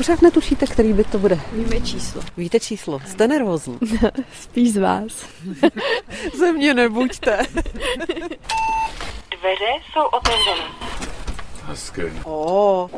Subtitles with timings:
[0.00, 1.40] Pořád netušíte, který byt to bude?
[1.52, 2.22] Víme číslo.
[2.36, 3.00] Víte číslo?
[3.06, 3.78] Jste nervózní?
[4.40, 5.26] Spíš z vás.
[6.38, 7.38] Ze mě nebuďte.
[9.40, 10.64] Dveře jsou otevřené.
[11.64, 12.12] Hezky.
[12.24, 12.90] O,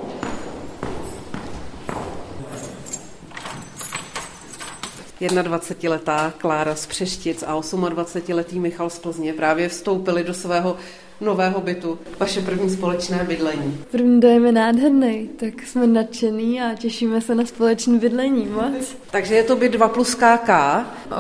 [5.21, 10.77] Jedna 20-letá Klára z Přeštic a 28-letý Michal z Plzně právě vstoupili do svého
[11.23, 11.99] nového bytu.
[12.19, 13.79] Vaše první společné bydlení.
[13.91, 18.97] První dojem je nádherný, tak jsme nadšený a těšíme se na společné bydlení moc.
[19.11, 20.51] Takže je to byt 2 plus KK.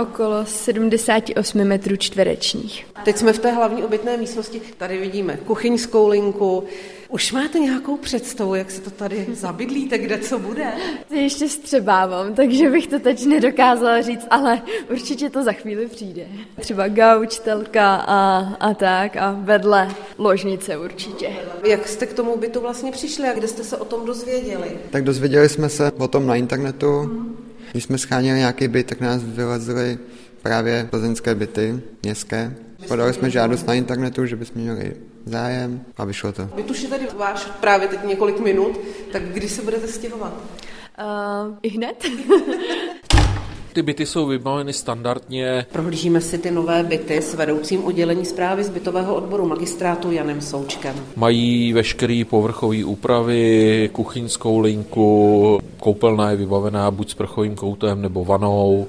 [0.02, 2.86] Okolo 78 metrů čtverečních.
[3.04, 4.62] Teď jsme v té hlavní obytné místnosti.
[4.78, 6.64] Tady vidíme kuchyňskou linku.
[7.12, 10.72] Už máte nějakou představu, jak se to tady zabydlíte, kde co bude?
[11.10, 16.26] Ještě střebávám, takže bych to teď nedokázala říct, ale určitě to za chvíli přijde.
[16.60, 19.88] Třeba gauč, telka a, a tak a vedle
[20.18, 21.30] ložnice určitě.
[21.64, 24.70] Jak jste k tomu bytu vlastně přišli a kde jste se o tom dozvěděli?
[24.90, 27.10] Tak dozvěděli jsme se o tom na internetu.
[27.72, 29.98] Když jsme scháněli nějaký byt, tak nás vylezly
[30.42, 32.54] právě plzeňské byty, městské.
[32.88, 36.48] Podali jsme žádost na internetu, že bychom měli zájem a vyšlo to.
[36.54, 38.80] Vy je tady váš právě teď několik minut,
[39.12, 40.34] tak kdy se budete stěhovat?
[40.98, 42.04] Uh, I hned?
[43.72, 45.66] Ty byty jsou vybaveny standardně.
[45.72, 50.94] Prohlížíme si ty nové byty s vedoucím oddělení zprávy z bytového odboru magistrátu Janem Součkem.
[51.16, 58.86] Mají veškeré povrchové úpravy, kuchyňskou linku, koupelna je vybavená buď s prchovým koutem nebo vanou.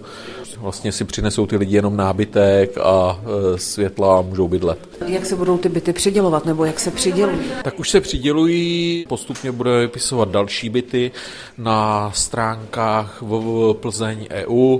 [0.58, 4.80] Vlastně si přinesou ty lidi jenom nábytek a e, světla a můžou bydlet.
[5.08, 7.40] Jak se budou ty byty přidělovat, nebo jak se přidělují?
[7.64, 11.12] Tak už se přidělují, postupně bude vypisovat další byty
[11.58, 14.80] na stránkách www Plzeň EU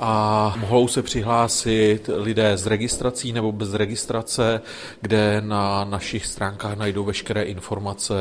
[0.00, 4.60] a mohou se přihlásit lidé s registrací nebo bez registrace,
[5.00, 8.14] kde na našich stránkách najdou veškeré informace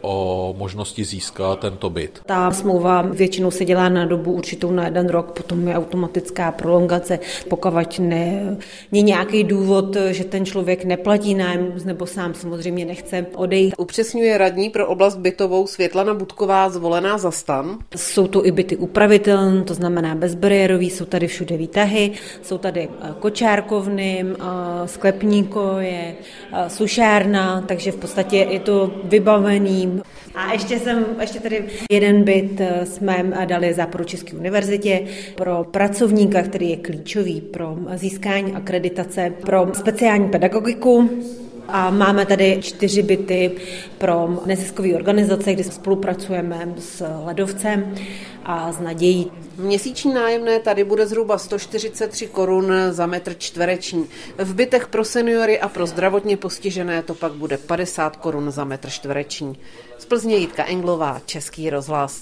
[0.00, 2.20] o možnosti získat tento byt.
[2.26, 7.18] Ta smlouva většinou se dělá na dobu určitou na jeden rok, potom je automatická prolongace,
[7.48, 8.56] pokud ne,
[8.92, 13.74] je nějaký důvod, že ten člověk neplatí nájem nebo sám samozřejmě nechce odejít.
[13.78, 17.78] Upřesňuje radní pro oblast bytovou Světlana Budková zvolená za stan.
[17.96, 22.10] Jsou to i byty upravitelné, to znamená bezbariérový, jsou tady všude výtahy,
[22.42, 24.42] jsou tady eh, kočárkovny, eh,
[24.88, 26.14] sklepníko, je
[26.52, 30.00] eh, sušárna, takže v podstatě je to vybavený.
[30.34, 35.00] A ještě jsem, ještě tady jeden byt jsme dali za České univerzitě
[35.34, 41.10] pro pracovníka, který je klíčový pro získání akreditace pro speciální pedagogiku.
[41.68, 43.52] A máme tady čtyři byty
[43.98, 47.94] pro neziskové organizace, kde spolupracujeme s Ledovcem
[48.44, 49.30] a s Nadějí.
[49.56, 54.06] Měsíční nájemné tady bude zhruba 143 korun za metr čtvereční.
[54.38, 58.90] V bytech pro seniory a pro zdravotně postižené to pak bude 50 korun za metr
[58.90, 59.58] čtvereční.
[59.98, 62.20] Z Plzně Jitka Englová, Český rozhlas.